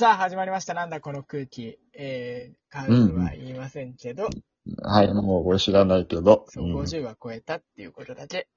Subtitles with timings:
[0.00, 0.72] さあ、始まりました。
[0.72, 1.78] なんだこの空気。
[1.92, 4.30] えー、数は言いませんけど、
[4.82, 6.46] はい、もうこれ知らないけど。
[6.48, 8.48] そう、うん50は超えたっていうことだけ。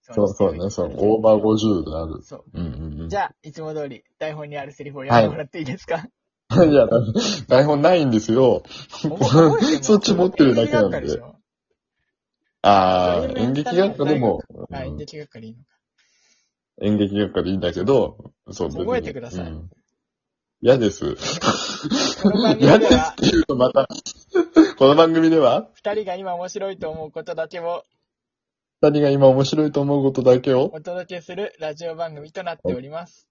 [0.00, 2.22] そうそうね、そう、オーバー50である。
[2.22, 2.44] そう。
[2.54, 3.08] うんうんうん。
[3.10, 6.08] じゃあ、いつも通り、台本にあるセリフを読んでもらっていいですか、
[6.48, 7.02] あ、 いや、だ
[7.48, 8.62] 台本ないんですよ。
[9.02, 11.36] 覚えてもそっち持ってるだけなんで演劇学科しょ
[12.62, 14.40] ああ、それ演劇学科でも、
[14.72, 15.68] あ、演うん劇学科でいいのか。
[16.80, 19.70] 演劇学科でいいんだけど、そう、覚えてくださいうん
[20.60, 21.14] 嫌です。
[22.20, 23.86] この番組嫌ですではっ、て言うとまた、
[24.76, 27.84] この番組では、二人が今面白いと思うことだけを
[28.82, 30.72] 二人が今面白いと思うことだけを？
[30.74, 33.28] お届けするラジオ番組となっております。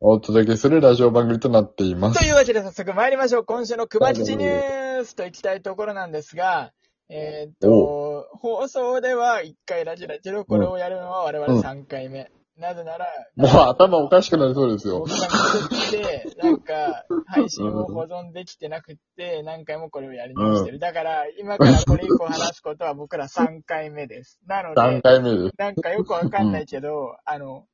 [0.00, 2.18] お届けするラジオ番組となっています。
[2.18, 3.44] というわけで早速参りましょう。
[3.44, 6.72] 今週の熊吉ニュースといきたいところなんですが、
[7.08, 12.32] えーっと、放送では1回ラジオだけど、これをやるのは我々3回目。
[12.56, 15.10] なぜなら、もう頭おかしくなりそうですよ僕。
[15.10, 20.78] が作って、なんか、配信を保存できてなくって、何回もこれをやり直してる。
[20.78, 24.38] だから、今からこれ以降話すことは僕ら3回目です。
[24.46, 25.54] なの3で、回目です。
[25.56, 27.66] なんかよくわかんないけど、あの、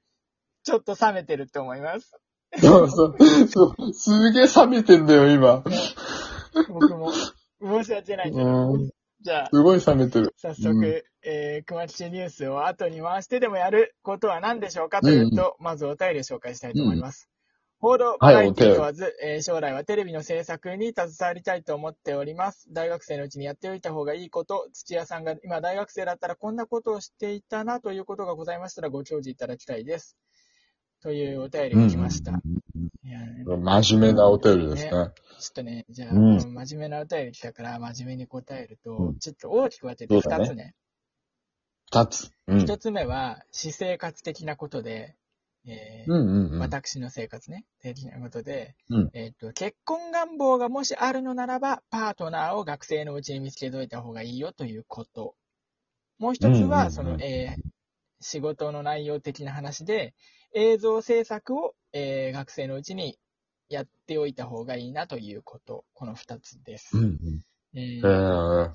[0.62, 2.12] ちょっと冷めてると思います。
[2.60, 3.16] そうそう。
[3.48, 5.64] そうすげえ冷めてんだよ、今。
[6.68, 7.10] 僕も。
[7.60, 8.72] 申し訳ないけど。
[8.72, 8.90] うん。
[9.26, 10.32] じゃあ、すごい冷めてる。
[10.36, 10.84] 早速、うん
[11.24, 17.28] えー、熊吉ニュースを後に回してでもやることは何でしょうかというと、まずお便りを紹介したいと思います。
[17.80, 22.68] 報道、バラエティ問わず、えー将来はテレビの制作に携わりたいと思っております。
[22.70, 30.16] 大学生のうちにやっておいた方がいいこと、土屋さんが今大学生だったらこんなことをしていたなということがございましたらご教示いただきたいです。
[31.02, 32.40] というお便りが来ました。
[33.06, 34.90] いやね真面目なお便りですね。
[34.90, 35.12] ちょっ
[35.54, 40.74] とね、じゃあ、うん真面目なお便り来たから、真面目に答えると、うんちょっと大きく分けてそうだね二つね。
[41.92, 42.30] 二つ。
[42.48, 42.58] うん。
[42.58, 45.14] 一つ目は、私生活的なことで、
[45.68, 46.58] えーうんうんうん。
[46.58, 55.36] 私の生活ね、的なことで、うんえっ、と、結婚願望がもしあるのならば、パートナーを学生のうちに見つけといた方がいいよということ。
[56.18, 57.76] もう一つは、その、えー
[58.20, 60.14] 仕事の内容的な話で、
[60.54, 63.18] 映像制作を、えー学生のうちに
[63.68, 65.84] やっておいた方がいいなということ。
[65.94, 66.96] この二つです。
[66.96, 67.78] うんうん。
[67.78, 68.00] え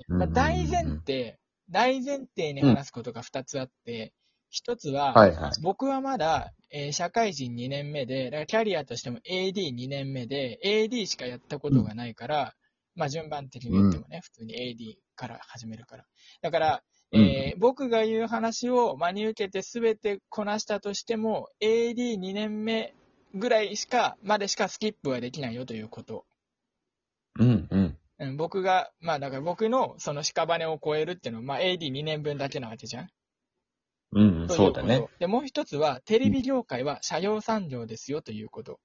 [0.07, 1.37] まあ、大前提、
[1.69, 4.13] 大前提に話すことが二つあって、
[4.49, 5.51] 一つは、はいはい。
[5.61, 12.53] 僕はまだ、えー社会人2年目で、だからキャリアとしても AD2 年目で、AD しかやったことがないから、
[12.95, 16.05] まあ順番的に言ってもね、普通に AD から始めるから。
[16.41, 16.83] だから、
[17.13, 22.93] えー僕が言う話を真に受けて全てこなしたとしても、AD2 年目
[23.33, 26.25] ぐらいしか、までしかスキップはできないよということ。
[27.39, 27.97] うんうん。
[28.19, 33.09] うん、僕が、まあだから僕のその屍を超えるっていうのは、まあ AD2 年分だけなわけじゃん。
[34.13, 35.07] うん、といことそううだね。。
[35.19, 38.79] で、もう一つは、テレビ業界は社用産業ですよということ。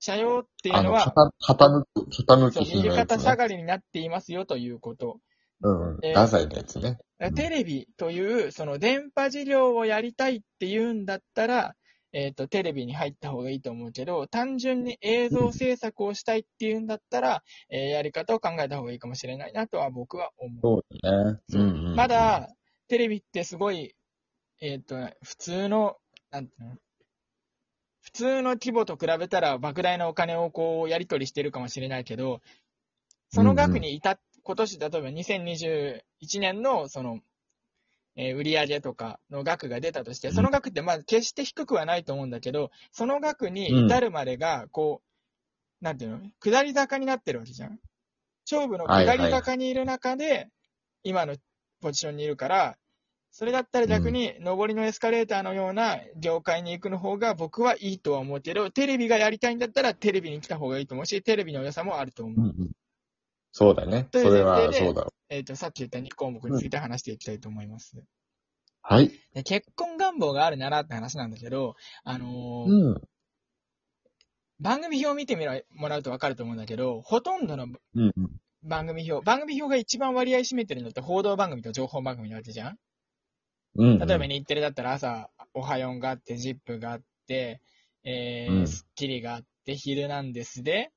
[0.00, 1.12] 社用っていうあの、のは、
[1.46, 3.18] 型、型抜き、型抜そうきする右肩。
[3.18, 5.20] 下がりになっていますよということ。
[5.62, 5.98] うんうん。
[6.02, 6.98] えー太宰のやつね。
[7.20, 11.76] うんテレビという、その電波事業をやりたいっていうんだったら、
[12.12, 20.60] えっ、と、テレビに入った方がいいと思うけど、単純に映像制作をしたいっていうんだったら、えーやり方を考えた方がいいかもしれないなとは僕は思う。
[20.62, 21.40] そうだね。
[21.54, 21.96] うんうん。
[21.96, 22.48] ま、だ、
[22.88, 23.94] テレビってすごい、
[24.60, 25.96] えっ、と、普通の、
[26.30, 26.76] なんていうの？
[28.02, 32.40] 普通の規模と比べたら莫大なお金をこうやり取りしてるかもしれないけど、
[33.30, 37.20] その額にいた、今年例えば2021年のその、
[38.22, 45.00] えー売上とかの額が出たとして、うんその額ってまあ決して低くはないと思うんだけど、その額に至るまでが、こ
[45.80, 46.20] う、なんていうの？
[46.40, 47.78] 下り坂になってるわけじゃん。
[48.50, 50.48] 勝負の下り坂にいる中で、
[51.02, 51.36] 今の
[51.80, 52.76] ポジションにいるから、
[53.32, 62.40] それだったら逆に、上りのエスカレーターのような業界に行くの方が僕はいいとは思うけど、テレビがやりたいんだったらテレビに来た方がいいと思うし、テレビの良さもあると思う。
[62.40, 62.70] うんうん。
[63.52, 64.08] そうだね。
[64.12, 65.19] それはそうだろう。
[65.30, 68.02] えっ、と、さっき言った2項目について話していきたいと思います。
[68.82, 69.10] はい。
[69.32, 73.02] で結婚願望があるならって話なんだけど、あのーうん。
[74.58, 78.12] 番組表を見てみらもらうとわかると思うんだけど、ほとんどのうんうん。
[78.62, 82.78] 番組表、番組表が一番割合占めてるのって報道番組と情報番組なわけじゃん
[83.76, 83.98] うん。
[83.98, 87.60] 例えば日テレだったら朝、おはよんがあって、ジップがあって、
[88.02, 90.90] えーうんスッキリがあって、ヒルナンデスで、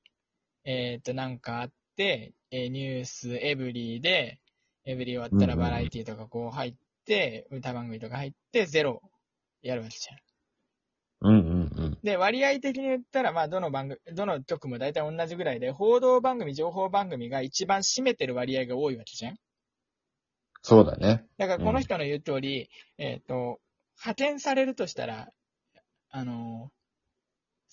[0.64, 4.38] えっ、と、なんかあって、えーニュースエブリーで、
[4.84, 6.74] エブリー終わったらうんうんバラエティとかこう入っ
[7.04, 9.02] て、歌番組とか入って、ゼロ
[9.62, 10.18] やるわけじゃん。
[11.24, 11.98] うんうんうん。
[12.02, 19.36] で、割合的に言ったら、まあ、どの番組、どの局も大体同じぐらいで、報道番組、情報番組が一番占めてる割合が多いわけじゃん。
[20.60, 21.24] そうだね。
[21.38, 22.68] だからこの人の言う通り、
[22.98, 23.58] えっ、と、
[23.98, 25.30] 派遣されるとしたら、
[26.10, 26.70] あの、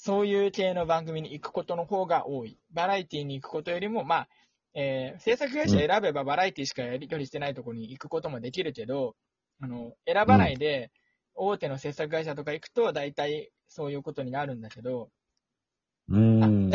[0.03, 2.57] そういう系の番組に行くことの方が多い。
[2.71, 4.29] バラエティに行くことよりも、まあ、
[4.73, 9.15] えー制作会社選べばバラエティしかやり取りしてないところに行くこともできるけど、
[9.61, 10.91] あの、選ばないで、
[11.35, 15.11] 大手の制作会社とか行くと、大体そういうことになるんだけど。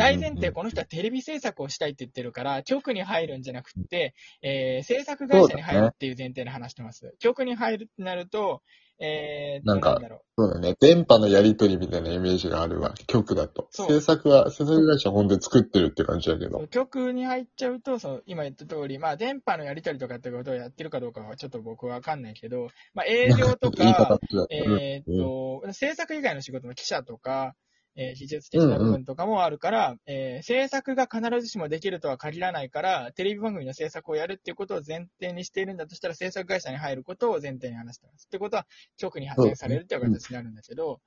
[0.07, 7.13] 大前提、この人はテレビ制作をしたいって言ってるから、局に入るんじゃなくて、えー制作会社に入るっていう前提で話してます。
[7.19, 8.61] 局に入るってなると、
[8.99, 9.99] えーと、なんか
[10.37, 10.75] そうだね。
[10.79, 12.93] 電波のやりとりみたいなイメージがあるわ。
[13.05, 13.67] 曲だと。
[13.71, 16.67] 制作は、制作会社は本当に作ってるって感じだけう、ど。
[16.67, 23.83] 局に入っちゃうと、そう今言った通り、まあ、電波のやり取りとかってことをやってるかどうかはちょっと僕はわかんないけど、まあ、営業とか、
[24.31, 24.47] 違う。
[24.49, 27.55] えーっと、制作以外の仕事の記者とか、
[27.97, 38.27] えー技術的な部分とかもあるから、えー制作が必ずしもできるとは限らないから、テレビ番組の制作をやるっていうことを前提にしているんだとしたら、制作会社に入ることを前提に話してます。
[38.27, 38.67] ってことは、
[38.97, 41.01] 局に派遣されるっていう形になるんだけど、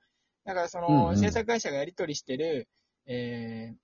[0.45, 2.67] だからその、うんうん制作会社がやり取りしてる、
[3.07, 3.75] えー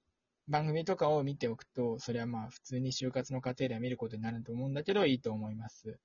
[0.49, 5.99] 番組とかを見ておくと、それはまあ普通に就活の過程では見ることになると思うんだけど、いいと思います。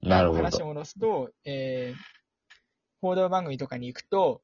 [0.00, 0.66] なるほ話をど。
[0.68, 2.00] 戻すと、えー
[3.02, 4.43] 報道番組とかに行くと、ま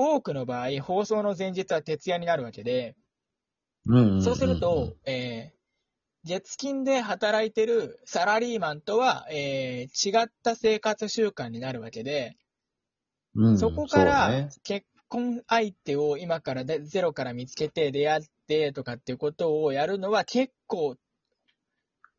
[0.00, 2.94] 多くの場合、放送の前日は徹夜になるわけで、
[4.22, 5.58] そうすると、、えー
[6.24, 12.36] 月金で働いてるサラリーマンとは、えー違った生活習慣になるわけで、
[13.34, 20.96] うんそこからね結婚相手を今からでゼロから見つけて出会ってとかっていうことをやるのは結構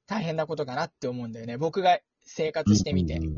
[0.08, 1.58] 大変なことかなって思うんだよね。
[1.58, 3.18] 僕が生活してみて。
[3.18, 3.36] うんうん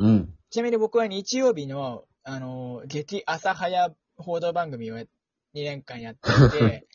[0.00, 0.34] うん。
[0.50, 5.06] ちなみに僕は日曜日の、あの、激朝早報道番組を2
[5.54, 6.86] 年間やっていて、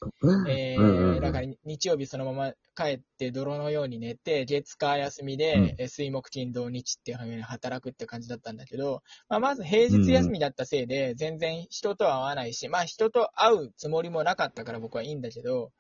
[0.48, 1.18] え うんうんうん。
[1.18, 15.72] ー、だから日曜日そのまま帰って泥のように寝て、月火休みで、え水木金土日っていうふうに働くって感じだったんだけど、まあ、まず平日休みだったせいで、全然人とは会わないし、まあ人と会うつもりもなかったから僕はいいんだけど、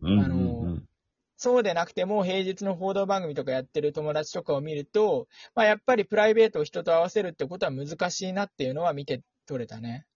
[0.00, 0.73] うんあの
[1.36, 10.06] そうでなくても、平日の報道番組とかやってる友達とかを見ると、まあ、やっぱりプライベートを人と合わせるってことは難しいなっていうのは見て取れたね。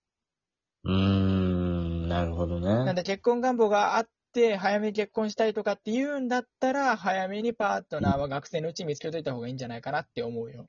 [0.85, 2.69] うーん、なるほどね。
[2.69, 10.67] なんで結婚願望があって、早めに結婚したいとかって言うんだったら、早めにパートナーは学生のうちに見つけといた方がいいんじゃないかなって思うよ。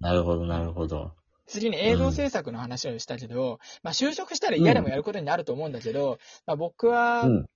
[0.00, 1.12] なるほど、なるほど。
[1.46, 7.46] 次に映像制作の話をしたけど、まあ就職したら嫌でもやることになると思うんだけど、まあ僕は、うん。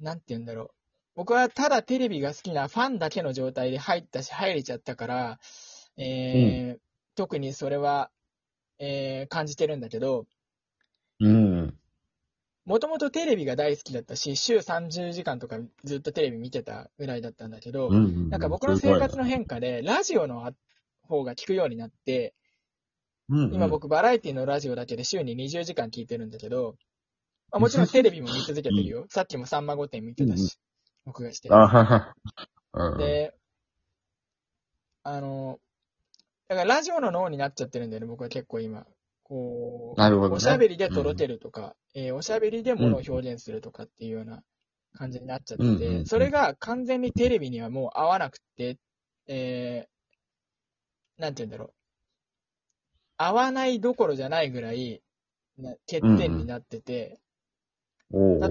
[0.00, 0.83] なんて言うんだろう。
[1.14, 5.38] 僕はただテレビが好きなファンだけの状態で入ったし、入れちゃったから、
[5.96, 6.84] えー
[7.16, 8.10] 特にそれは、
[8.80, 10.26] えー感じてるんだけど、
[11.20, 11.74] うん。
[12.66, 18.30] もともとテレビが大好きだったし、週30時間とかずっとテレビ見てたぐらいだったんだけど、うん。
[18.30, 20.52] なんか僕の生活の変化で、ラジオの
[21.06, 22.34] 方が聞くようになって、
[23.28, 26.76] うん、今僕バラエティのラジオだけで週に20時間聞いてるんだけど、
[27.50, 29.06] まあ、もちろんテレビも見続けてるよ。
[29.10, 30.58] さっきもさんま御殿見てたし、
[31.06, 31.50] 録画して。
[31.52, 32.14] あはは。
[32.72, 32.98] うん。
[32.98, 33.34] で、
[35.02, 35.58] あの、
[36.48, 38.86] だからラジオの脳になっちゃってるんだよね、僕は結構今。
[39.22, 44.42] こう、なるほどねおしゃべりでとろけるとか、えーおしゃべりでものを表現するとかっていうような
[44.92, 48.78] 感じになっちゃってて、うんうんうんそれが完全にテレビにはもう合わなくて、
[49.26, 51.72] えー、なんて言うんだろう。
[53.16, 55.02] 合わないどころじゃないぐらい、
[55.56, 57.18] な欠点になってて、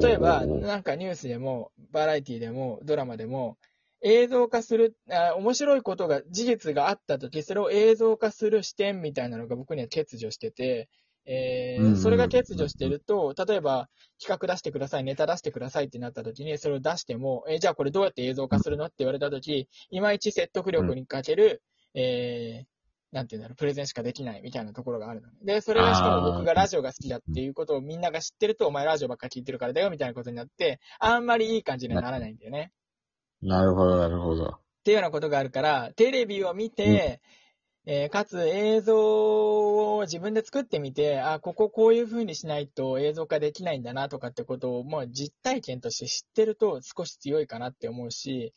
[0.02, 3.58] 例えば、なんかニュースでも、バラエティでも、ドラマでも、
[4.02, 10.90] 映像化する、あ面白いことが、事実があったとき、それを映像化する視点みたいなのが僕には欠如してて、
[11.26, 13.90] えーそれが欠如してると、例えば、
[14.22, 21.62] 企画出してください、ネタ出してくださいってなったときに、それを出しても、えーじゃあこれどうやって映像化するのって言われたとき、いまいち説得力に欠ける、
[21.94, 22.73] えー
[23.14, 25.36] なんていうんだろう、プレゼンしかできないみたいなところがあるのね。
[25.44, 32.72] で、それがしかも僕がラジオが好きだっていうことをみんなが知ってると、お前ラジオばっか聞いてるからだよみたいなことになって、あんまりいい感じにはならないんだよね。
[33.42, 34.46] なるほど、なるほど。
[34.46, 37.22] っていうようなことがあるから、テレビを見て、
[37.86, 48.54] えーかつ映像を自分で作ってみて、あ、こここういう風にしないと映像化できないんだなとかってことを、もう実体験として知ってると少し強いかなって思うし、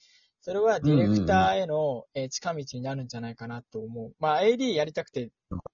[0.46, 4.12] それはディレクターへの、えー近道になるんじゃないかなと思う。
[4.20, 5.32] まあ AD やりたくて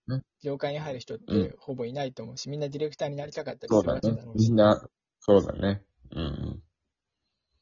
[0.08, 4.32] ね、業界に入る人っうてほぼいないと思うし、みんなディレクターになりたかったりするわけだろ。
[4.34, 4.48] うし。
[4.48, 4.82] みんな、
[5.20, 5.82] そうだね。
[6.12, 6.62] うんうん。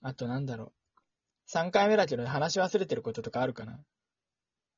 [0.03, 0.73] あとなんだろう。
[1.53, 3.81] 3回目だけど話し忘れてることとかあるかな？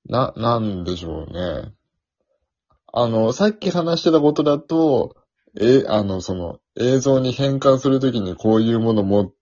[0.07, 1.75] な、なんでしょうね。
[2.95, 5.17] あの、さっき話してたことだと、
[5.61, 9.35] え、あの、その、映像に変換するときにこういうものも、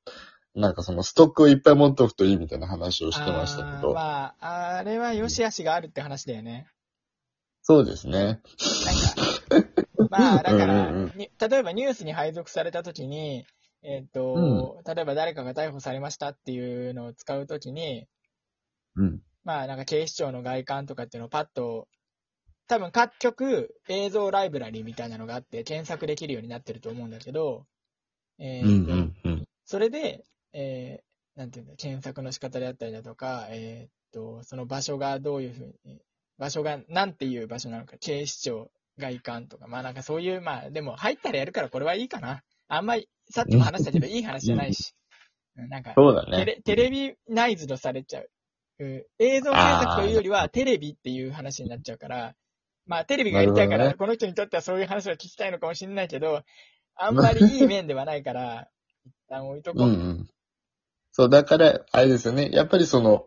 [0.54, 3.94] なんかその、ストックをいっぱい持っておくといいみたいな話をしてましたけあーど。
[3.94, 6.66] まあ、あれは良し悪しがあるって話だよね。
[7.62, 8.18] そうですね。
[8.18, 8.40] なんか、
[10.10, 11.28] まあ、 だから、うん例
[11.58, 13.44] えばニュースに配属されたときに、
[13.82, 18.06] えっ、と、例えば誰かが逮捕されましたっていうのを使うときに、
[18.96, 19.22] うん。
[19.44, 21.88] まあ、なんか警視庁の外観とかっていうのをパッと、
[22.66, 27.66] 多分各局映像ライブラリーみたいなのがあって検索できるようになってると思うんだけど、
[28.38, 29.44] えーうんうんうん。
[29.64, 36.02] それで、えーなんていうんだ、検索の仕方であったりだとか、えーっと、その場所がどういうふうに、
[36.38, 42.42] 場所がなんていう場所なのか、警視庁外観とか、まあなんかそういう、まあでも入ったらやるからこれはいいかな。
[42.68, 44.94] あんまり、さっきも話したけど、いい話じゃないし。
[45.56, 46.38] うんなんか、そうだね。
[46.38, 48.30] テレテレビナイズドされちゃう。
[48.80, 52.34] うん映像制作というよりはテレビっていう話になっちゃうから、
[52.86, 56.42] まあテレビがやりたいから、ねこの人にとってはそういう話を聞きたいのかもしれないけど、
[56.96, 58.68] あんまりいい面ではないから、
[59.04, 59.88] 一旦置いとこう。
[59.88, 60.30] うんうん。
[61.12, 62.50] そう、だから、あれですよね。
[62.52, 63.26] やっぱりその、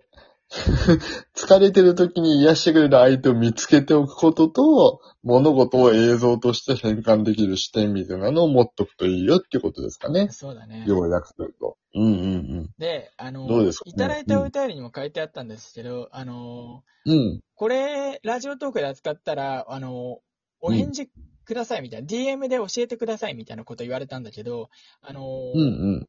[1.35, 10.29] 疲れてる時に癒してくれる相手を見つけておくことと、物事を映像として変換できる視点みたいなのを持っとくといいよっていうことですかね。
[10.31, 10.83] そうだね。
[10.87, 11.77] 要約すると。
[11.95, 17.13] うんうんで、あの、どうですかいただいたお便りにも書いてあったんですけど、あの、うん。
[17.13, 17.41] うん。
[17.55, 20.19] これ、ラジオトークで扱ったら、あの、
[20.61, 21.09] お返事
[21.45, 24.69] くださいみたいな、DM で教えてくださいみたいなこと言われたんだけど、
[25.01, 25.63] あの、うんう
[25.97, 26.07] ん。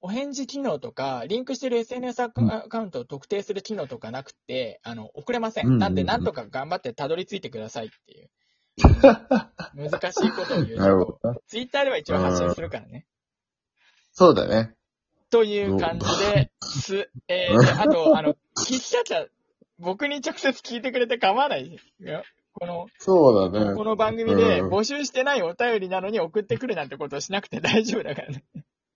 [0.00, 5.78] お返事機能とか、リンクしてる SNS アカウントを特定する機能とかなくて、あの、送れません。
[5.78, 8.30] なんで、なんとか頑張ってたどり着いてくださいっていう。
[9.74, 11.40] 難しいことを言うなるほどね。
[11.48, 13.06] ツイッターでは一応発信するからね。
[14.12, 14.74] そうだね。
[15.30, 17.10] という感じです。
[17.26, 19.26] えー、で あと、あの、聞き方、
[19.78, 22.22] 僕に直接聞いてくれて構わないよ。
[22.52, 23.74] この、そうだね。
[23.74, 28.44] この番組でうん募集してないお便りなのに送ってくるなんてことをしなくて大丈夫だからね。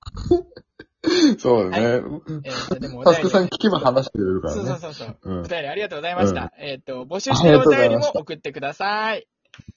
[1.39, 1.87] そうだね。
[1.87, 4.71] えーと、でもお便りタスクさん聞けば話してくれるからそうね。
[4.71, 5.19] そうそうそう。
[5.23, 6.53] うんお便りありがとうございました。
[6.59, 9.27] えっ、と、募集してるお便りも送ってください。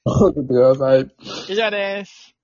[0.05, 1.08] 送ってください。
[1.50, 2.35] 以上です。